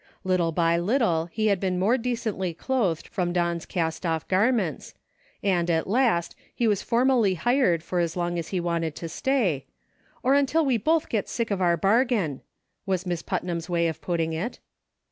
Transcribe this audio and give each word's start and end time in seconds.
Little 0.23 0.51
by 0.51 0.77
little 0.79 1.27
he 1.27 1.45
had 1.45 1.59
been 1.59 1.77
more 1.77 1.95
decently 1.95 2.55
clothed 2.55 3.07
from 3.09 3.31
Don's 3.31 3.67
cast 3.67 4.03
off 4.03 4.27
garments, 4.27 4.95
and, 5.43 5.69
at 5.69 5.85
last, 5.85 6.35
he 6.55 6.67
was 6.67 6.81
formally 6.81 7.35
hired 7.35 7.83
for 7.83 7.99
as 7.99 8.17
long 8.17 8.39
as 8.39 8.47
he 8.47 8.59
wanted 8.59 8.95
to 8.95 9.07
stay, 9.07 9.67
"Or 10.23 10.33
until 10.33 10.65
we 10.65 10.77
both 10.77 11.07
get 11.07 11.29
sick 11.29 11.51
of 11.51 11.61
our 11.61 11.77
bargain," 11.77 12.41
was 12.87 13.05
Miss 13.05 13.21
Putnam's 13.21 13.69
way 13.69 13.87
of 13.87 14.01
putting 14.01 14.33
it. 14.33 14.57